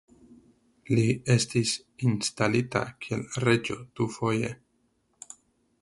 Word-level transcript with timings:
Li 0.99 1.03
estis 1.33 1.73
instalita 2.11 2.83
kiel 3.05 3.25
reĝo 3.47 3.79
dufoje. 4.01 4.51